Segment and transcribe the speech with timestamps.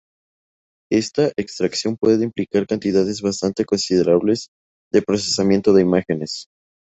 [0.91, 4.47] Esta extracción puede implicar cantidades bastante considerables
[4.91, 6.47] de procesamiento de imágenes.